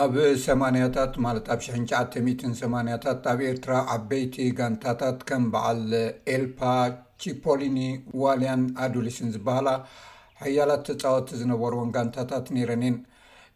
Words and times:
ኣብ 0.00 0.14
ሰማያታት 0.44 1.14
ማለት 1.24 1.46
ኣብ 1.52 1.60
ሽ90 1.64 2.20
8ታት 2.68 3.24
ኣብ 3.32 3.40
ኤርትራ 3.48 3.72
ዓበይቲ 3.94 4.36
ጋንታታት 4.58 5.18
ከም 5.28 5.42
በዓል 5.52 5.80
ኤልፓ 6.34 6.60
ቺፖሊኒ 7.22 7.78
ዋልያን 8.22 8.62
ኣዱልስን 8.84 9.28
ዝበሃላ 9.34 9.68
ሕያላት 10.42 10.84
ተፃወቲ 10.88 11.28
ዝነበርዎን 11.40 11.92
ጋንታታት 11.96 12.46
ነረን 12.56 12.84
የን 12.86 12.96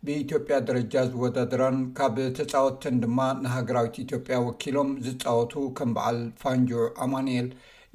ብኢትዮጵያ 0.07 0.57
ደረጃ 0.71 0.95
ዝወዳድራን 1.12 1.79
ካብ 2.00 2.17
ተፃወትን 2.39 2.98
ድማ 3.05 3.18
ንሃገራዊት 3.45 3.96
ኢትዮ 4.05 4.18
ያ 4.34 4.41
ወኪሎም 4.48 4.91
ዝፃወቱ 5.07 5.55
ከም 5.79 5.93
በዓል 5.98 6.21
ፋንጅዕ 6.43 6.84
ኣማኒኤል 7.07 7.48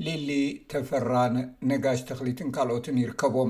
ሌሊ 0.05 0.29
ተፈራን 0.71 1.35
ነጋሽ 1.69 1.99
ተኽሊትን 2.09 2.49
ካልኦትን 2.55 2.95
ይርከቦም 3.01 3.49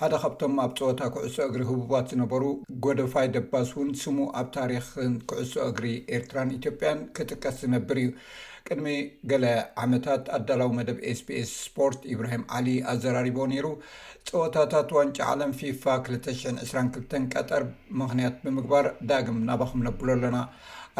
ሓደ 0.00 0.14
ካብቶም 0.22 0.54
ኣብ 0.62 0.70
ፀወታ 0.78 1.00
ኩዕሶ 1.14 1.36
እግሪ 1.48 1.62
ህቡባት 1.70 2.06
ዝነበሩ 2.12 2.44
ጎደፋይ 2.84 3.26
ደባስ 3.34 3.70
እውን 3.74 3.90
ስሙ 4.02 4.18
ኣብ 4.40 4.48
ታሪክን 4.56 5.12
ኩዕሶ 5.30 5.52
እግሪ 5.72 5.86
ኤርትራን 6.16 6.50
ኢትዮጵያን 6.56 7.00
ክጥቀስ 7.18 7.58
ዝነብር 7.64 7.98
እዩ 8.04 8.10
ቅድሚ 8.68 8.88
ገለ 9.32 9.46
ዓመታት 9.84 10.24
ኣዳላዊ 10.38 10.70
መደብ 10.78 10.98
ኤስ 11.12 11.20
ቢኤስ 11.28 11.52
ስፖርት 11.68 12.02
ኢብራሂም 12.14 12.44
ዓሊ 12.58 12.66
ኣዘራሪቦ 12.94 13.38
ነይሩ 13.54 13.68
ፀወታታት 14.30 14.90
ዋንጫ 14.98 15.18
ዓለም 15.32 15.52
ፊፋ 15.60 15.84
2ሽ22ል 16.12 17.24
ቀጠር 17.34 17.64
ምኽንያት 18.02 18.36
ብምግባር 18.46 18.88
ዳግም 19.10 19.40
ናባክም 19.50 19.84
ነብሉ 19.88 20.08
ኣለና 20.18 20.36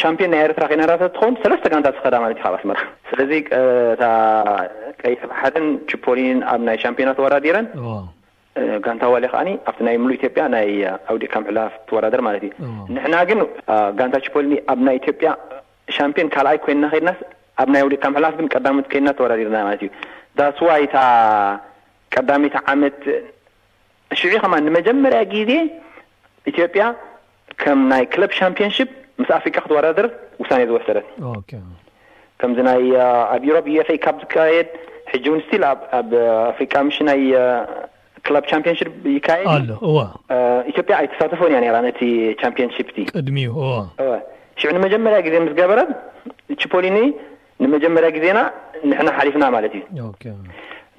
ሻምፒዮን 0.00 0.30
ናይ 0.32 0.40
ኤርትራ 0.46 0.64
ትኸውን 1.14 1.34
ሰለስተ 1.42 1.64
ጋንታ 1.72 1.86
ማ 2.22 2.24
እዩስመ 2.34 2.70
ስለዚ 3.10 3.30
ቀይሕሓደን 5.02 5.66
ፖሊ 6.06 6.18
ኣብ 6.52 6.60
ናይ 6.68 6.76
ሻምፒዮና 6.84 7.10
ወራዲረን 7.26 7.66
ንታ 8.96 9.02
ዋያ 9.14 9.26
ከዓ 9.32 9.38
ኣብ 9.70 9.76
ናይ 9.86 9.96
ሙሉ 10.04 10.10
ኢዮጵያ 10.20 10.42
ናይ 10.54 10.68
ኣውዲካሕላፍ 11.12 11.72
ትወዳደር 11.88 12.20
ማት 12.28 12.36
እዩ 12.48 12.52
ንሕና 12.94 13.14
ግንታ 13.98 14.16
ፖሊኒ 14.36 14.52
ኣይ 14.72 14.98
ይና 17.02 17.10
ኣብ 17.60 17.68
ናይ 17.74 17.82
ሕላፍ 18.18 18.32
ቀ 18.92 18.94
ና 19.06 19.08
ተወና 19.18 19.32
ዩ 19.42 19.44
ስዋታ 20.58 20.96
ቀዳታ 22.14 22.56
ዓመት 22.72 22.98
ጀመሪ 24.88 25.12
ዜ 25.50 25.52
ኢያ 26.52 26.64
ከ 27.62 27.64
ይ 28.00 28.04
ለ 28.20 28.22
ቻምፒን 28.40 28.70
ምስ 29.20 29.30
ፍሪ 29.42 29.50
ክትወረ 29.56 29.86
ውሳ 30.42 30.50
ዝወሰት 30.68 30.98
ከ 32.40 32.42
ኣብሮ 33.32 33.56
ካ 34.04 34.06
ዝካ 35.12 35.24
ው 35.30 35.32
ኣብ 35.98 36.08
ፍ 36.58 36.60
ቻፒን 36.72 37.08
ኢ 37.16 37.18
ይሳተፈ 39.16 41.40
ቻንጀመ 44.62 44.84
ዜ 46.84 46.86
ንመጀመሪያ 47.62 48.08
ጊዜና 48.16 48.38
ንሕና 48.90 49.08
ሓሊፍና 49.18 49.44
ማለት 49.54 49.72
እዩ 49.78 49.82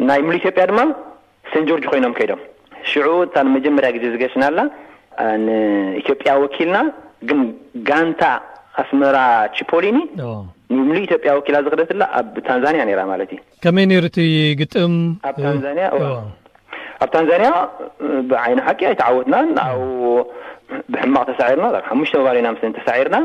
ናይ 0.09 0.19
ምሉ 0.27 0.35
ኢዮጵያ 0.41 0.63
ድማ 0.71 0.79
ሴን 1.51 1.63
ጆርጅ 1.69 1.85
ኮይኖም 1.91 2.13
ከይዶም 2.17 2.41
ሽዑ 2.91 3.07
እታ 3.25 3.35
ንመጀመርያ 3.47 3.89
ጊዜ 3.95 4.05
ዝገሽና 4.13 4.43
ላ 4.57 4.63
ኢዮጵያ 6.01 6.31
ወኪልና 6.43 6.77
ግን 7.29 7.41
ጋንታ 7.89 8.23
ኣስመራ 8.81 9.17
ፖሊኒ 9.71 9.97
ንምሉ 10.75 10.95
ኢዮያ 11.07 11.33
ኪላ 11.47 11.57
ዝክደትላ 11.65 12.03
ኣብ 12.19 12.33
ታንዛኒያ 12.47 13.03
ማት 13.11 13.21
እዩ 13.35 13.75
ምኣኣብ 14.93 15.37
ታንዛኒያ 17.13 17.49
ብዓይ 18.31 18.51
ሓቂ 18.67 18.79
ኣይተዓወትና 18.91 19.37
ብሕማቅ 20.93 21.23
ተሳዒርና 21.29 21.65
ሽባና 22.11 22.47
ተሳዒርና 22.77 23.15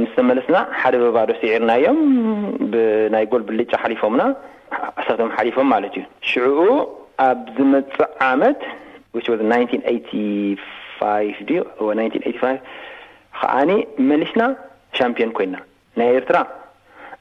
ምስተመለስና 0.00 0.56
ሓደ 0.80 0.94
በባዶሲ 1.04 1.40
ዒርናዮም 1.54 1.98
ብናይ 2.72 3.24
ጎል 3.32 3.42
ብልጫ 3.48 3.70
ሓሊፎምና 3.82 4.22
ኣሳቶም 5.00 5.30
ሓሊፎም 5.36 5.66
ማለት 5.74 5.92
እዩ 5.98 6.04
ሽዑኡ 6.30 6.68
ኣብ 7.26 7.40
ዝመፅእ 7.56 8.04
ዓመት 8.30 8.60
ወ 9.16 9.18
ፋ 11.00 11.10
ዩ 11.56 11.64
ከዓኒ 13.40 13.70
መሊሽና 14.10 14.42
ሻምፒዮን 14.98 15.32
ኮይና 15.36 15.56
ናይ 16.00 16.10
ኤርትራ 16.18 16.36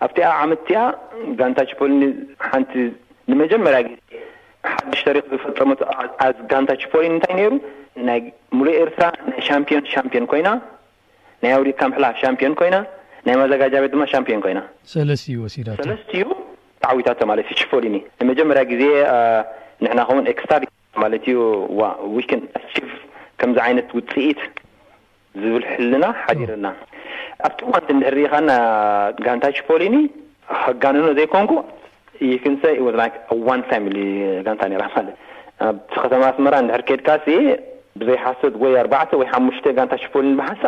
ኣብቲኣ 0.05 0.27
ዓመትእቲያ 0.43 0.79
ጋንታፖሊን 1.39 2.03
ሓንቲ 2.49 2.73
ንመጀመርያ 3.31 3.79
ጊዜ 3.87 3.97
ሓዱሽ 4.73 5.01
ተሪክ 5.07 5.25
ዝፈፀሞት 5.31 5.81
ኣዝ 6.25 6.37
ጋንታችፖሊን 6.51 7.11
እንታይ 7.15 7.35
ነይሩ 7.39 7.51
ናይ 8.09 8.21
ሙሉይ 8.59 8.75
ኤርትራ 8.83 9.07
ናይ 9.29 9.41
ሻምፒዮንንኮይ 9.49 10.41
ናይ 11.43 11.51
ኣውሪካምላ 11.57 12.05
ሻምፒዮን 12.21 12.53
ኮይና 12.59 12.77
ናይ 13.27 13.35
መዘጋጃቤት 13.41 13.91
ድማ 13.95 14.03
ሻምፒዮን 14.13 14.41
ኮይናለስዩ 14.45 15.35
ወሲሰለስትዩ 15.45 16.23
ዓዊታ 16.91 17.09
ማለ 17.29 17.39
እዩ 17.43 17.51
ሽፖሊኒ 17.61 17.95
መጀመሪያ 18.31 18.63
ጊዜ 18.71 18.83
ንሕና 19.83 20.01
ከውን 20.09 20.25
ኤስታ 20.31 20.53
ማለት 21.03 21.23
እዩ 21.29 21.39
ቭ 22.17 22.27
ከምዚ 23.41 23.57
ዓይነት 23.67 23.87
ውፅኢት 23.97 24.41
ዝብል 25.43 25.63
ሕልና 25.71 26.05
ሓዲርና 26.25 26.67
ኣብቲዋንቲ 27.47 27.89
ንድ 27.97 28.05
ሪኢኻ 28.17 28.35
ጋንታ 29.25 29.45
ሽፖሊኒ 29.57 29.95
ጋንኖ 30.83 31.07
ዘይኮንኩ 31.19 31.53
ይክንሰ 32.31 32.63
ኣዋ 32.83 33.49
ፋሚ 33.69 33.87
ጋንታ 34.45 34.63
ራ 34.81 34.83
ማለት 34.97 35.15
ኣብቲ 35.69 35.91
ከተማ 36.03 36.21
ኣስመራ 36.33 36.55
ድሕርኬድካ 36.69 37.09
ብዘይሓሰት 37.99 38.53
ወይ 38.61 38.73
ኣርባዕተ 38.83 39.11
ወ 39.19 39.23
ሓሙሽተ 39.31 39.65
ጋንታ 39.77 39.93
ሽፖሊኒ 40.03 40.31
ሓሳ 40.47 40.63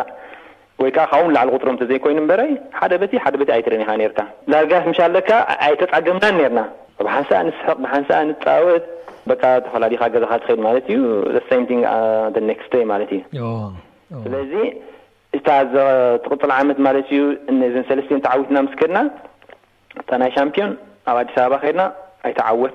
ወይከዓ 0.82 1.12
ብ 1.20 1.26
ውን 1.26 1.32
ላዕሉ 1.36 1.48
ቁጥሮምተ 1.56 1.82
ዘይኮይኑ 1.90 2.18
በረይ 2.30 2.50
ሓደ 2.80 2.92
በ 3.02 3.06
ሓደ 3.24 3.34
ኣይትረኒ 3.54 3.82
ካ 3.88 3.92
ርካ 4.10 4.20
ዳርጋ 4.52 4.72
ሻካ 4.98 5.30
ኣይተፃገምናን 5.68 6.36
ርና 6.50 6.60
ብሓንሳ 7.06 7.30
ንስቅ 7.48 7.66
ብሓንሳ 7.84 8.10
ንፃወት 8.28 8.84
ተፈላለካ 9.64 10.02
ገዛካ 10.14 10.32
ትኸድ 10.42 10.58
ማት 10.66 10.86
እዩ 10.92 11.00
ክ 11.70 12.76
uh, 12.76 12.86
ማት 12.90 13.10
እዩ 13.16 13.20
ስለዚ 14.26 14.52
እታትቅፅል 15.36 16.50
ዓመት 16.60 16.78
ማለት 16.86 17.08
እዩ 17.14 17.22
ሰለስት 17.90 18.10
ተዓዊትና 18.26 18.56
ምስከድና 18.66 18.98
እታ 20.02 20.10
ናይ 20.22 20.30
ሻምፒዮን 20.38 20.72
ኣብ 21.10 21.16
ኣዲስ 21.22 21.36
ኣበባ 21.44 21.58
ድና 21.72 21.82
ኣይተወት 22.28 22.74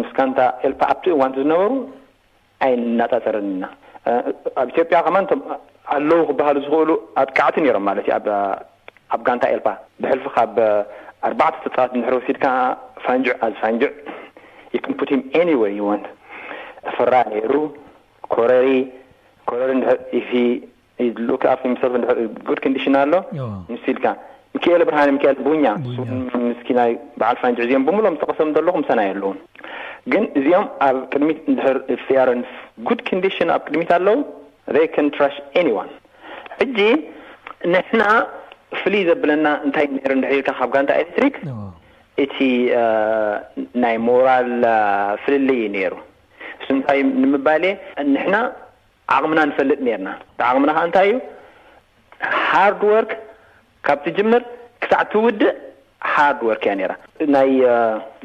ምስ 0.00 0.10
ንታ 0.30 0.40
ኤልፓ 0.66 0.80
ኣብቲ 0.92 1.04
እዋንት 1.14 1.34
ዝነበሩ 1.40 1.70
ኣይ 2.66 2.72
ናፃፀርኒና 2.98 3.64
ኣብ 4.60 4.66
ኢትዮጵያ 4.72 5.00
ከማንቶም 5.06 5.40
ኣለው 5.96 6.20
ክበሃሉ 6.28 6.56
ዝኽእሉ 6.66 6.90
ኣቃዕቲ 7.22 7.56
ሮም 7.76 7.84
ማለት 7.88 8.06
ዩኣብ 8.10 9.20
ጋንታ 9.26 9.44
ኤልፓ 9.56 9.68
ብሕልፊ 10.04 10.26
ካብ 10.36 10.56
ኣርባዕተ 11.28 11.54
ተፃወት 11.64 11.92
ንር 12.00 12.14
ወሲልካ 12.18 12.46
ፋንጅዕ 13.04 13.34
ኣዝ 13.46 13.54
ፋንጅዕ 13.62 13.90
ወ 15.90 15.94
ተፈራ 16.88 17.14
ይሩ 17.38 17.54
ኮኮ 18.30 18.42
ድ 22.58 22.60
ንዲሽና 22.74 22.96
ኣሎካ 23.04 24.08
ክኤል 24.64 24.82
ብርሃ 24.88 25.00
ምክኤል 25.16 25.36
ብኛ 25.46 25.64
እ 26.08 26.40
ምስኪና 26.48 26.80
በዓል 27.20 27.36
ፋንጅዕዜኦም 27.42 27.84
ብምሎም 27.88 28.14
ዝተቐሰብ 28.18 28.48
ዘለኹም 28.56 28.82
ሰናይ 28.88 29.08
ኣሉውን 29.12 29.38
ግን 30.12 30.24
እዚኦም 30.38 30.66
ኣብ 30.86 30.96
ቅድሚት 31.12 31.38
ንድር 31.52 31.78
ያርን 32.16 32.40
ድ 33.02 33.06
ንዲሽን 33.18 33.50
ኣብ 33.56 33.62
ቅድሚት 33.68 33.90
ኣለው 33.98 34.18
ሽ 35.36 35.40
ሕጂ 36.60 36.80
ንሕና 37.72 38.02
ፍሉይ 38.80 39.02
ዘብለና 39.08 39.46
እንታይ 39.66 39.86
ንልልካ 39.94 40.50
ካብ 40.58 40.70
ጋንታ 40.74 40.90
ኤሌትሪክ 41.02 41.36
እቲ 42.24 42.36
ናይ 43.84 43.96
ሞራል 44.08 44.50
ፍልል 45.24 45.48
ነይሩ 45.76 45.94
እ 46.60 46.72
እንታ 46.76 46.90
ንምባለየ 47.22 47.72
ንሕና 48.14 48.36
ዓቕምና 49.16 49.40
ንፈልጥ 49.50 49.80
ነርና 49.88 50.10
ብዓቕምና 50.40 50.70
ከ 50.76 50.80
እንታይ 50.88 51.08
እዩ 51.12 51.18
ሃርወ 52.50 52.92
ካብቲ 53.88 54.06
ጅምር 54.16 54.42
ክሳዕ 54.82 55.02
ትውድእ 55.12 55.42
ሃርድወርክ 56.14 56.62
እያ 56.66 56.72
ነራ 56.80 56.92
ናይ 57.34 57.50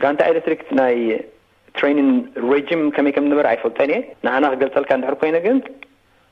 ጋንታ 0.04 0.22
ኤሌትሪክናይ 0.32 0.98
ትሬኒን 1.78 2.10
ሬጂም 2.52 2.82
ከመይ 2.96 3.14
ከም 3.16 3.26
ዝንበረ 3.30 3.48
ኣይፈልጠን 3.52 3.90
እየ 3.94 4.02
ንሓና 4.26 4.46
ክገልፀልካ 4.54 4.92
እንድሕር 4.98 5.16
ኮይነ 5.22 5.38
ግን 5.46 5.58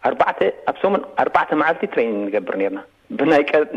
ኣርባዕተ 0.09 0.39
ኣብ 0.71 0.75
ሰሙን 0.81 1.01
ኣርባዕተ 1.23 1.49
ማዓልቲ 1.61 1.83
ትሬይኒን 1.93 2.19
ንገብር 2.27 2.57
ርና 2.63 2.81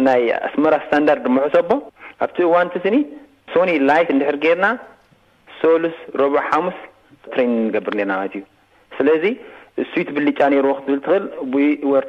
ናይ 0.08 0.24
ኣስመራ 0.48 0.74
ስታንዳርድ 0.86 1.24
ምሑሶ 1.36 1.56
ኣቦ 1.62 1.70
ኣብቲ 2.26 2.36
እዋንቲስኒ 2.48 2.96
ሶኒ 3.54 3.70
ላይት 3.88 4.10
እንድሕር 4.14 4.36
ገርና 4.46 4.66
ሶሉስ 5.60 5.96
ረብ 6.22 6.34
ሓሙስ 6.48 6.78
ትሬይኒ 7.32 7.50
ንገብር 7.68 7.94
ርና 8.00 8.12
ማለት 8.20 8.34
እዩ 8.40 8.44
ስለ 8.98 9.06
እስይት 9.82 10.08
ብሊጫ 10.16 10.40
ነይሩ 10.52 10.66
ክትብል 10.86 11.00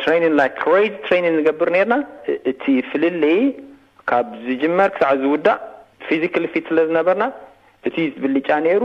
ትኽእል 0.01 0.35
ኒን 1.23 1.33
ንገብር 1.37 1.69
ነርና 1.75 1.95
እቲ 2.51 2.63
ፍልሊ 2.89 3.23
ካብ 4.09 4.27
ዝጀመር 4.47 4.89
ክሳዕ 4.95 5.11
ዝውዳእ 5.21 5.59
ፊዚካፊት 6.07 6.65
ስለ 6.69 6.77
ዝነበርና 6.89 7.25
እቲ 7.87 7.95
ብሊጫ 8.23 8.49
ነይሩ 8.67 8.81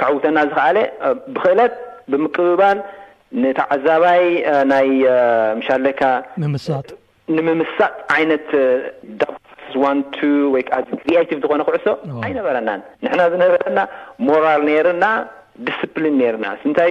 ካዕውተና 0.00 0.38
ዝካኣለ 0.50 0.78
ብክእለት 1.34 1.74
ብምቅብባል 2.12 2.78
ንተዓዛባይ 3.42 4.22
ናይ 4.72 4.88
ምሻለካምስጥ 5.60 6.88
ንምምስሳጥ 7.36 7.94
ዓይነት 8.16 8.48
ዋ 9.82 9.92
ወይከዓቭ 10.54 10.88
ዝኮነ 11.42 11.60
ክዕሶ 11.68 11.86
ኣይነበረናን 12.24 12.80
ንሕና 13.04 13.20
ዝነበረና 13.34 13.80
ሞራል 14.28 14.62
ነይርና 14.70 15.04
ዲሲፕሊን 15.68 16.14
ነርናንታይ 16.22 16.90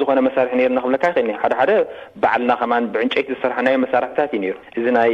ዝኮነ 0.00 0.18
መሳርሒ 0.26 0.52
ሩና 0.70 0.80
ክብለካ 0.84 1.04
ይኽእል 1.16 1.30
ሓደ 1.42 1.54
ሓደ 1.60 1.70
በዓልና 2.22 2.52
ከማ 2.60 2.72
ብዕንጨይቲ 2.94 3.28
ዝሰርሓናዮ 3.34 3.76
መሳርሒታት 3.84 4.30
እዩ 4.38 4.44
ሩ 4.54 4.58
እዚ 4.78 4.86
ናይ 4.98 5.12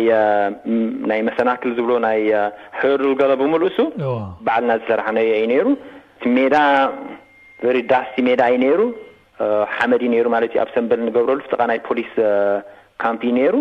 ናይ 1.10 1.20
መሰናክል 1.28 1.72
ዝብሎ 1.78 1.92
ናይ 2.06 2.20
ሕድል 2.80 3.12
ገበ 3.20 3.32
ብምልእሱ 3.42 3.78
ባዓልና 4.46 4.72
ዝሰራሓነየ 4.82 5.30
ዩ 5.42 5.48
ነይሩ 5.52 5.66
ቲሜዳ 6.24 6.56
ቨሪዳስቲ 7.66 8.16
ሜዳ 8.28 8.40
ዩ 8.54 8.58
ነይሩ 8.64 8.80
ሓመድ 9.76 10.00
ዩ 10.06 10.10
ነይሩ 10.14 10.26
ማለት 10.36 10.50
ዩ 10.56 10.60
ኣብ 10.64 10.68
ሰንበል 10.76 11.00
ንገብረሉ 11.08 11.38
ፍጠቃ 11.46 11.62
ናይ 11.72 11.78
ፖሊስ 11.88 12.12
ካምፒ 13.04 13.22
ነይሩ 13.40 13.54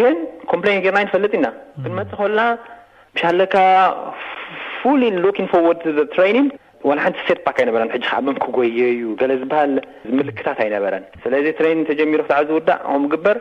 ግን 0.00 0.16
ኮምፕ 0.50 0.64
ርና 0.92 0.98
ይንፈለጥ 1.04 1.32
ኢና 1.38 1.46
ክንመፅእ 1.84 2.18
ኮልና 2.20 2.42
ብሻለካ 3.16 3.54
ዋላ 6.88 6.98
ሓንቲ 7.04 7.18
ሴትፓክ 7.26 7.56
ኣይነበረ 7.62 7.82
ሕጂ 7.94 8.04
ከዓ 8.10 8.18
መም 8.26 8.36
ክጎየዩ 8.44 9.00
ገለ 9.20 9.32
ዝበሃል 9.40 9.72
ዝምልክታት 10.08 10.58
ኣይነበረን 10.64 11.04
ስለዚ 11.24 11.44
ትሬይን 11.58 11.82
ተጀሚሩ 11.90 12.20
ክዕ 12.28 12.38
ዝ 12.48 12.50
ውዳእ 12.58 12.80
ምግበር 13.02 13.36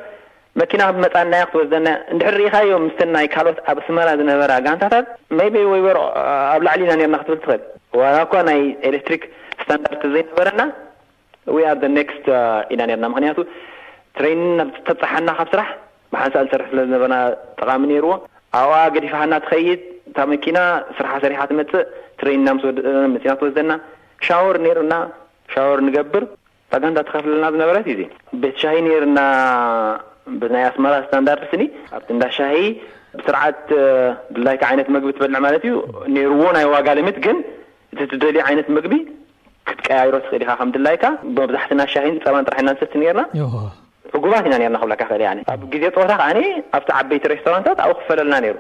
መኪና 0.62 0.82
ብመፃና 0.96 1.34
ክትወደና 1.50 1.88
ንድሕርኢካ 2.16 2.56
እዮም 2.66 2.84
ምስተ 2.88 3.02
ናይ 3.16 3.28
ካልኦት 3.34 3.60
ኣብ 3.72 3.78
ኣስመራ 3.82 4.08
ዝነበረ 4.20 4.52
ጋንታታት 4.66 5.06
መይበይ 5.40 5.66
ወይ 5.74 5.82
በር 5.86 5.98
ኣብ 6.56 6.62
ላዕሊ 6.68 6.82
ኢና 6.88 6.94
ርና 7.02 7.16
ክትብል 7.22 7.40
ትኽእል 7.44 7.62
ዋላ 8.02 8.16
ኳ 8.32 8.42
ናይ 8.50 8.60
ኤሌክትሪክ 8.90 9.24
ስታንዳርት 9.62 10.04
ዘይነበረና 10.16 10.64
ወኣር 11.56 11.78
ዘ 11.84 11.94
ነክስት 11.98 12.28
ኢና 12.76 12.82
ርና 12.98 13.06
ምክንያቱ 13.14 13.40
ትሬይንን 14.18 14.52
ናተፃሓና 14.60 15.30
ካብ 15.40 15.50
ስራሕ 15.54 15.70
ብሓንሳ 16.14 16.36
ዝሰርሕ 16.48 16.68
ስለ 16.74 16.80
ዝነበርና 16.88 17.18
ጠቃሚ 17.62 17.82
ነይርዎ 17.94 18.12
ኣብ 18.62 18.72
ገዲፋህናትኸይ 18.98 19.68
ታ 20.16 20.22
መኪና 20.32 20.58
ስራሓ 20.98 21.14
ሰሪሓ 21.24 21.42
ትመፅእ 21.50 21.84
ትሬይንና 22.20 22.50
ምስ 22.58 22.64
ወ 22.68 22.72
መና 23.26 23.34
ትወዘዘና 23.40 23.74
ሻወር 24.28 24.58
ነርና 24.66 24.96
ሻወር 25.54 25.80
ንገብር 25.88 26.24
ታጋንታ 26.74 27.00
ተኸፍልለና 27.08 27.48
ዝነበረት 27.54 27.86
እዩ 27.94 28.02
ቤት 28.42 28.58
ሻሂ 28.64 28.76
ነርና 28.88 29.20
ናይ 30.54 30.64
ኣስመራ 30.72 30.94
ስታንዳርድ 31.06 31.44
ስኒ 31.52 31.64
ኣብቲ 31.96 32.10
እንዳ 32.16 32.26
ሻሂ 32.38 32.58
ብስርዓት 33.20 33.60
ድላይካ 34.36 34.64
ይነት 34.74 34.90
መግቢ 34.96 35.12
ትበልዕ 35.18 35.40
ማለት 35.48 35.64
እዩ 35.70 35.76
ነይርዎ 36.16 36.44
ናይ 36.58 36.66
ዋጋልምት 36.76 37.18
ግን 37.26 37.40
እቲ 37.94 38.00
ትደልየ 38.12 38.44
ዓይነት 38.50 38.68
መግቢ 38.78 38.94
ክትቀያሮ 39.70 40.14
ኽእዲካ 40.28 40.52
ከም 40.60 40.70
ድላይካ 40.78 41.04
ብመብዛሕትና 41.36 41.82
ሻሂን 41.96 42.18
ፀባን 42.26 42.48
ጥራሕና 42.50 42.70
ንስርቲ 42.74 42.94
ነርና 43.04 43.24
ጉባት 44.24 44.46
ኢና 44.48 44.56
ና 44.76 44.80
ክብላካ 44.82 45.02
እል 45.18 45.24
ኣብ 45.54 45.62
ጊዜ 45.74 45.84
ፆወታ 45.96 46.12
ከዓ 46.20 46.28
ኣብቲ 46.78 46.90
ዓበይቲ 47.00 47.24
ሬስቶራንትታት 47.34 47.80
ኣብኡ 47.86 47.96
ክፈለልና 48.02 48.36
ይሩ 48.48 48.58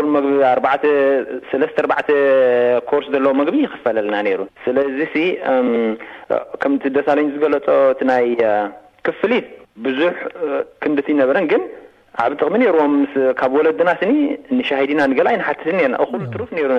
እል 0.00 0.08
መግቢ 0.16 0.34
ኣርዕ 0.50 0.66
ሰለስተ 1.50 1.76
ኣርባዕተ 1.82 2.08
ኮርስ 2.90 3.06
ዘለዎ 3.14 3.32
መግቢ 3.40 3.56
ክፈለልና 3.74 4.16
ሩ 4.40 4.44
ስለዚ 4.66 5.16
ከም 6.62 6.74
ደሳለኛ 6.98 7.26
ዝገለፆ 7.36 7.66
ቲ 8.00 8.10
ናይ 8.10 8.28
ክፍሊት 9.08 9.48
ብዙሕ 9.86 10.12
ክንድቲ 10.82 11.08
ነበረን 11.22 11.46
ግን 11.52 11.64
ኣብ 12.24 12.32
ጥቕሚ 12.40 12.64
ርዎምካብ 12.74 13.52
ወለድናስኒ 13.58 14.12
ንሻሂዲና 14.56 15.00
ንገላ 15.12 15.28
ይ 15.34 15.38
ንሓትት 15.40 15.66
ና 15.94 15.96
እኩል 16.04 16.20
ትሩፍ 16.34 16.50
ሩ 16.70 16.74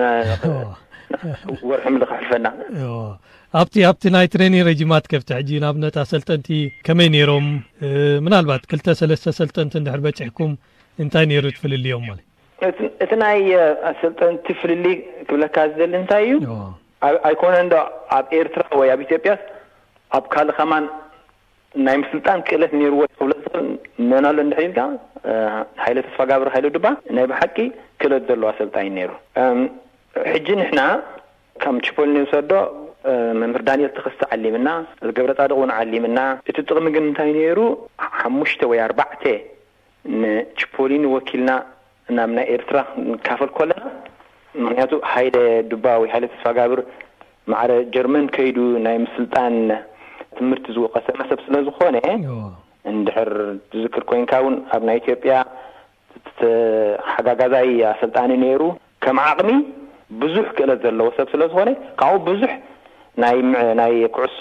ርክልፈናኣኣብቲ 1.80 4.12
ናይ 4.16 4.26
ትሬኒ 4.32 4.56
ማት 4.92 5.06
ኣብ 5.70 5.78
ኣሰልጠንቲ 6.04 6.48
ከመይ 6.86 7.08
ሮም 7.30 7.46
ት 8.62 8.64
ክተሰለስተሰልጠንቲ 8.70 9.74
ሕም 10.40 10.50
ታይ 11.14 11.24
ሩ 11.46 11.50
ፍል 11.62 11.72
እቲ 13.04 13.10
ናይ 13.22 13.38
ሰልጠንቲ 14.02 14.46
ፍልሊ 14.60 14.86
ብካ 15.42 15.56
ዝ 15.78 15.80
ታይ 16.12 16.24
እዩ 16.34 16.38
ኣይኮነ 17.30 17.54
ኣብኤርትራ 18.18 18.62
ወኣብ 18.80 19.00
ኢጵያ 19.06 19.32
ኣብ 20.16 20.24
ካልእ 20.34 20.52
ከማ 20.58 20.72
ናይ 21.86 21.96
ምስልጣን 22.02 22.38
ክእለት 22.48 22.72
ዎ 23.00 23.02
መናሎ 24.10 24.36
ል 24.50 24.56
ለፋጋሪ 25.96 26.42
ናይ 27.16 27.24
ሓቂ 27.40 27.56
ክእለት 28.00 28.22
ዘለዎ 28.30 28.48
ሰልጣሩ 28.60 29.00
ሕጂ 30.32 30.48
ንሕና 30.60 30.80
ከም 31.62 31.76
ችፖሊን 31.86 32.16
ውሰዶ 32.24 32.52
ምምህር 33.40 33.62
ዳንኤል 33.68 33.90
ተኸስቲ 33.96 34.22
ዓሊምና 34.34 34.68
ገብረ 35.16 35.32
ጻድቅ 35.38 35.58
ን 35.68 35.72
ዓሊምና 35.80 36.18
እቲ 36.50 36.56
ጥቕሚ 36.68 36.86
ግን 36.94 37.04
እንታይ 37.10 37.30
ነይሩ 37.38 37.58
ሓሙሽተ 38.20 38.60
ወይ 38.70 38.78
ኣርባዕተ 38.86 39.24
ንችፖሊን 40.22 41.04
ወኪልና 41.14 41.50
ናብ 42.16 42.30
ናይ 42.38 42.46
ኤርትራ 42.54 42.78
ንካፈል 43.10 43.50
ኮለና 43.58 43.82
ምክንያቱ 44.64 44.92
ሃይለ 45.12 45.36
ድባ 45.70 45.86
ወ 46.02 46.10
ሓይለ 46.14 46.26
ተስፋጋብር 46.34 46.80
መዕደ 47.52 47.72
ጀርመን 47.94 48.26
ከይዱ 48.36 48.58
ናይ 48.86 48.96
ምስልጣን 49.06 49.56
ትምህርቲ 50.36 50.66
ዝወቀሰ 50.76 51.06
መሰብ 51.20 51.38
ስለ 51.46 51.54
ዝኾነ 51.68 51.96
እንድሕር 52.92 53.32
ትዝክር 53.70 54.02
ኮይንካ 54.10 54.32
ውን 54.44 54.56
ኣብ 54.74 54.82
ናይ 54.88 54.98
ኢትዮጵያ 55.02 55.34
ሓጋጋዛይ 57.12 57.70
ኣሰልጣንእዩ 57.90 58.40
ነይሩ 58.44 58.62
ከም 59.04 59.18
ዓቕሚ 59.30 59.50
ብዙሕ 60.22 60.44
ክእለት 60.56 60.80
ዘለዎ 60.86 61.08
ሰብ 61.16 61.28
ስለ 61.34 61.42
ዝኾነ 61.52 61.70
ካብኡ 62.00 62.18
ብዙሕ 62.28 62.50
ናይ 63.80 63.94
ኩዕሶ 64.16 64.38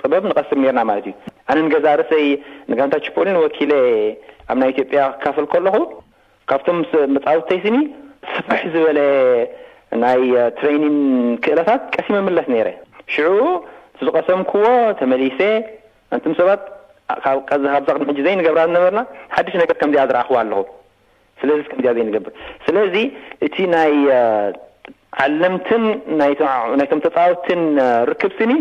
ጥበብ 0.00 0.24
ንቀስም 0.30 0.60
ኔርና 0.64 0.80
ማለት 0.88 1.06
እዩ 1.10 1.14
ኣነ 1.50 1.58
ንገዛ 1.66 1.86
ርእሰይ 2.00 2.26
ንጋንታችፖሊንወኪለ 2.70 3.72
ኣብ 4.50 4.56
ናይ 4.62 4.70
ኢትዮጵያ 4.74 5.00
ክካፈል 5.14 5.46
ከለኹ 5.52 5.76
ካብቶምመፃውተይስኒ 6.50 7.76
ስፉሕ 8.34 8.60
ዝበለ 8.74 8.98
ናይ 10.04 10.20
ትሬይኒን 10.58 10.96
ክእለታት 11.44 11.82
ቀሲመ 11.96 12.16
ምለስ 12.26 12.46
ነይረ 12.54 12.68
ሽዑ 13.14 13.38
ዝቐሰም 14.04 14.42
ክዎ 14.50 14.64
ተመሊሰ 15.00 15.40
እንቱም 16.14 16.34
ሰባት 16.40 16.62
ካብዛቅድም 17.50 18.08
ሕጂ 18.10 18.18
ዘይ 18.26 18.36
ንገብራ 18.40 18.62
ዝነበርና 18.70 19.00
ሓድሽ 19.36 19.54
ነገር 19.62 19.76
ከምዚያ 19.80 20.04
ዝረእኽዋ 20.10 20.36
ኣለኹ 20.42 20.60
ስለዚከምያ 21.40 21.90
ዘ 21.96 22.00
ንገብር 22.08 22.32
ስለዚ 22.66 22.94
እቲ 23.46 23.56
ናይ 23.74 23.94
ዓለምትን 25.24 25.84
ናይቶም 26.20 27.00
ተፃወትን 27.06 27.62
ርክብትኒ 28.10 28.52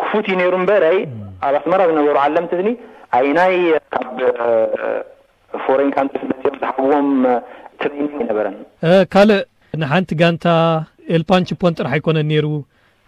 ክፉት 0.00 0.26
እዩ 0.32 0.44
ሩ 0.54 0.56
በር 0.70 0.84
ኣብ 0.90 1.16
ኣስመራ 1.60 1.80
ዝነበሩ 1.90 2.16
ዓለምቲ 2.26 2.52
ኣይናይ 3.18 3.54
ካብ 3.94 4.08
ፎሬካኦም 5.64 6.08
ዝብዎም 6.44 7.10
ት 7.80 7.90
ይነበረንካልእ 8.22 9.42
ንሓንቲ 9.82 10.10
ጋንታ 10.22 10.46
ኤልፓን 11.16 11.46
ሽፖን 11.48 11.74
ጥራሕ 11.78 11.92
ኣይኮነን 11.96 12.28
ነይሩ 12.32 12.46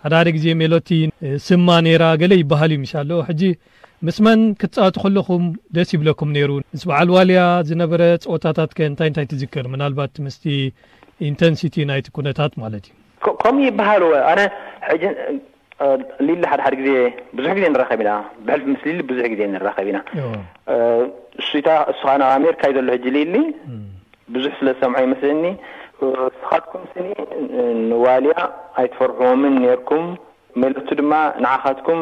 ሓዳደ 0.05 0.29
ጊዜ 0.37 0.47
ሜሎቲ 0.63 0.89
ስማ 1.47 1.69
ነራ 1.87 2.05
ገለ 2.21 2.33
ይበሃል 2.41 2.73
እዩ 2.77 2.85
ሻ 2.91 2.95
ምስመን 4.07 4.41
ክትፃወቱ 4.61 4.97
ከለኹም 5.05 5.45
ደስ 5.77 5.89
ይብለኩም 5.95 6.29
ነይሩ 6.35 6.51
ምስ 6.75 6.83
በዓል 6.89 7.09
ዋልያ 7.15 7.41
ዝነበረ 7.69 8.03
ፀወታታት 8.27 8.71
ከ 8.77 8.85
እንታይ 8.91 9.09
ንታይ 9.13 9.27
ትዝክር 9.33 9.65
ምናልባት 9.73 10.13
ምስ 10.25 10.37
ኢንቴንቲ 11.29 11.75
ናይቲ 11.91 12.07
ኩነታት 12.19 12.53
ማለት 12.63 12.85
እዩ 12.91 13.33
ከምኡ 13.43 13.65
ይበሃልኣነ 13.69 14.41
ሊሊ 16.27 16.39
ሓድ 16.51 16.61
ሓደ 16.67 16.75
ግዜ 16.83 16.91
ብዙሕ 17.39 17.51
ግዜ 17.59 17.65
ንራኸብ 17.75 18.01
ኢና 18.05 18.13
ብሕልፊ 18.45 18.67
ምስሊ 18.77 18.97
ብዙሕ 19.11 19.25
ግዜ 19.35 19.41
ንራኸብ 19.57 19.87
ኢና 19.91 19.99
እሱ 21.95 22.01
ኣሜሪካእዩ 22.39 22.77
ዘሎ 22.79 22.91
ሕ 22.95 23.17
ል 23.17 23.35
ብዙሕ 24.35 24.53
ስለ 24.61 24.69
ሰምዖ 24.81 24.99
ይመስልኒ 25.09 25.45
ካትኩም 26.47 26.83
ስ 26.93 27.11
ንዋልያ 27.91 28.37
ኣይትፈርሕዎምን 28.81 29.55
ነርኩም 29.67 30.07
መለቱ 30.63 30.89
ድማ 31.01 31.13
ንዓካትኩም 31.45 32.01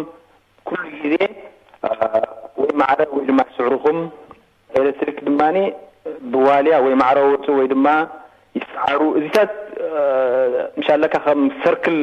ዜ 1.13 1.17
ወማዕረ 2.65 3.03
ወማ 3.19 3.41
ስዕሩኹም 3.57 3.99
ኤሌትሪክ 4.81 5.19
ድማ 5.27 5.41
ብዋልያ 6.33 6.75
ወ 6.85 6.89
ማዕረ 7.03 7.19
ወድማ 7.61 7.87
ይሰዓሩ 8.59 9.01
እዚታት 9.19 9.51
ከ 11.13 11.17
ሰርክ 11.63 11.85
ዝከድ 11.87 11.95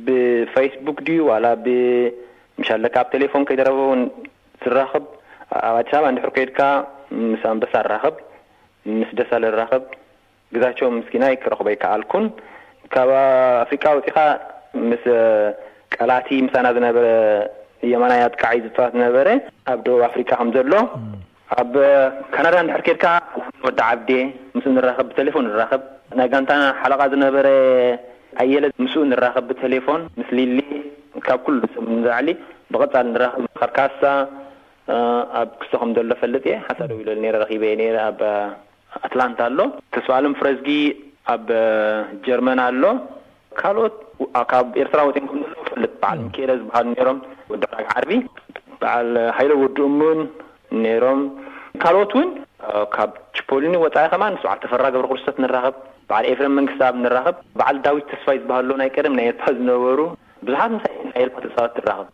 ብፌስቡክ 0.06 0.98
ድዩ 1.06 1.20
ዋላ 1.30 1.46
ብምሻለካ 1.66 2.96
ኣብ 3.04 3.08
ቴሌፎን 3.14 3.44
ከይዘረበውን 3.50 4.02
ዝራኸብ 4.64 5.04
ኣብ 5.68 5.72
ኣዲስ 5.80 5.92
አበባ 5.98 6.06
እንድሕር 6.12 6.32
ከይድካ 6.36 6.60
ምስ 7.32 7.42
ኣንበሳ 7.52 7.74
ራኸብ 7.94 8.16
ምስ 8.98 9.10
ደሳ 9.20 9.32
ዝራኸብ 9.46 9.84
ግዛቸ 10.58 10.80
ምስኪናይ 10.98 11.34
ክረክበ 11.46 11.68
ኣይከኣልኩን 11.74 12.26
ካብ 12.96 13.10
ኣፍሪቃ 13.64 13.84
ወፅካ 14.00 14.20
ምስ 14.92 15.04
ቀላቲ 15.96 16.30
ምሳና 16.50 16.68
ዝነበረ 16.78 17.08
የማናያ 17.94 18.22
ኣትካዓ 18.30 18.54
ዝፅዋት 18.68 18.92
ዝነበረ 18.98 19.28
ኣብ 19.72 19.80
ደቡብ 19.88 20.02
ኣፍሪቃ 20.10 20.30
ከም 20.40 20.50
ዘሎ 20.56 20.74
ኣብ 21.62 21.74
ካናዳ 22.36 22.56
እንድሕር 22.64 22.84
ከይድካ 22.88 23.06
ንወዳ 23.62 23.80
ዓብዴ 23.96 24.12
ምስ 24.58 24.66
እንራኸብ 24.74 25.08
ብቴሌፎን 25.14 25.46
ንራኸብ 25.54 25.82
ናይ 26.20 26.28
ጋንታ 26.36 26.52
ሓለቓ 26.84 27.02
ዝነበረ 27.16 27.48
ኣየለ 28.42 28.66
ምስኡ 28.84 29.02
ንራኸ 29.12 29.36
ብቴሌፎን 29.50 30.02
ምስሊሊ 30.20 30.60
ካብ 31.28 31.40
ኩሉ 31.46 31.58
ሰብ 31.76 31.86
ዛዕሊ 32.08 32.28
ብቅፃሊ 32.74 33.04
ንራ 33.12 33.24
ካካሳ 33.60 34.02
ኣብ 35.40 35.50
ክስቶከም 35.62 35.90
ዘሎ 35.98 36.12
ፈልጥ 36.22 36.44
እየ 36.50 36.56
ሓሳደው 36.68 37.00
ኢ 37.04 37.08
ረ 37.08 37.32
ረኪበ 37.44 37.64
የ 37.72 37.90
ኣብ 38.10 38.20
አትላንታ 39.06 39.40
ኣሎ 39.50 39.60
ተስበሎም 39.96 40.34
ፍረዝጊ 40.40 40.70
ኣብ 41.34 41.48
ጀርመና 42.28 42.60
ኣሎ 42.72 42.84
ካልኦትካብ 43.62 44.68
ኤርትራ 44.84 45.02
ን 45.26 45.40
ልጥ 45.84 45.92
በዓል 46.02 46.20
ክ 46.36 46.50
ዝበሃሉ 46.62 46.94
ሮም 47.08 47.20
ወዲ 47.52 47.62
ዳ 47.64 47.86
ዓርቢ 47.96 48.12
በዓል 48.82 49.10
ሃይሎ 49.38 49.52
ወዲ 49.64 49.78
ኡሙን 49.88 50.20
ይሮም 50.92 51.22
ካልኦት 51.84 52.12
ውን 52.20 52.28
ፖሊኒ 53.50 53.76
ወፃኢ 53.84 54.06
ከማ 54.14 54.24
ንስ 54.34 54.42
በል 54.48 54.60
ተፈራ 54.64 54.84
ገብረ 54.94 55.06
ክርስቶት 55.12 55.38
ንራኸብ 55.44 55.76
በዓል 56.10 56.26
ኤፍረን 56.32 56.54
መንግስቲ 56.58 56.82
ኣብ 56.88 56.96
ንራኸብ 57.06 57.38
በዓል 57.60 57.78
ዳዊት 57.86 58.06
ተስፋ 58.12 58.28
ዝባሃልሎ 58.42 58.72
ናይ 58.82 58.90
ቀደም 58.96 59.14
ናይ 59.20 59.28
ኤርፓ 59.32 59.44
ዝነበሩ 59.60 60.00
ብዙሓት 60.48 60.72
ምሳ 60.76 60.86
ና 61.12 61.12
ኤርፓ 61.24 61.36
ተፃወት 61.46 61.76
ንራኸብ 61.86 62.08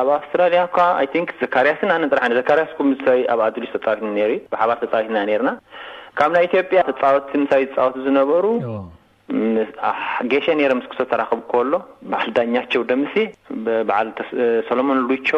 ኣብ 0.00 0.08
ኣውስትራሊያ 0.16 0.62
እኳ 0.68 0.78
ን 1.24 1.26
ዘካርያስን 1.42 1.90
ነራሕ 2.04 2.32
ዘካርያስ 2.40 2.72
ኣብ 3.34 3.40
ኣልሽ 3.48 3.70
ተፃዊት 3.76 4.00
ሩዩ 4.16 4.32
ብሓባር 4.54 4.78
ተፃዊትና 4.84 5.18
ርና 5.42 5.52
ካብ 6.20 6.30
ናይ 6.36 6.44
ኢትዮጵያ 6.48 6.78
ተፃወት 6.90 7.28
ንሳ 7.42 7.52
ተፃወት 7.72 7.94
ዝነበሩገሸ 8.06 10.46
ነይረ 10.60 10.72
ምስክሰ 10.80 11.06
ተራኸብ 11.12 11.42
ከሎ 11.52 11.72
በዓል 12.12 12.30
ዳኛቸው 12.38 12.82
ደምሲ 12.90 13.16
በዓል 13.90 14.10
ሰሎሞን 14.70 15.00
ሉቾ 15.10 15.28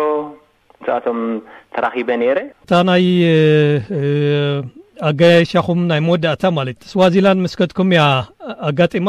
ንስኣቶም 0.84 1.20
ተራኺበ 1.74 2.08
ነይረእ 2.22 2.48
ኣጋያይሻኹም 5.10 5.80
ናይ 5.90 6.00
መወዳእታ 6.06 6.44
ማለት 6.58 6.78
ስዋዚላንድ 6.94 7.40
መስከትኩም 7.46 7.90
እያ 7.94 8.02
ኣጋጢማ 8.70 9.08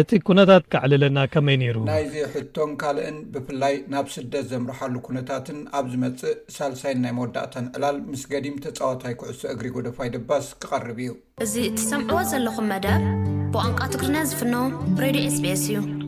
እቲ 0.00 0.10
ኩነታት 0.28 0.64
ክዕልለና 0.72 1.18
ከመይ 1.32 1.56
ነይሩ 1.62 1.76
ናይዚ 1.88 2.14
ሕቶም 2.34 2.70
ካልእን 2.80 3.18
ብፍላይ 3.32 3.74
ናብ 3.92 4.06
ስደት 4.14 4.46
ዘምርሓሉ 4.52 4.94
ኩነታትን 5.06 5.58
ኣብ 5.78 5.86
ዝመፅእ 5.92 6.36
ሳልሳይን 6.56 7.00
ናይ 7.06 7.12
መወዳእታን 7.18 7.66
ዕላል 7.78 7.98
ምስ 8.12 8.22
ገዲም 8.32 8.56
ተፃዋታይ 8.64 9.14
ኩዕሶ 9.20 9.42
እግሪ 9.54 9.68
ጎደፋይደባስ 9.76 10.48
ክቀርብ 10.64 10.98
እዩ 11.04 11.12
እዚ 11.46 11.54
እትሰምዕዎ 11.72 12.22
ዘለኹም 12.32 12.70
መደብ 12.72 13.04
ብቋንቋ 13.56 13.80
ትኩሪና 13.94 14.24
ዝፍኖ 14.32 14.54
ሬድዮ 15.04 15.28
ስቤስ 15.38 15.64
እዩ 15.74 16.03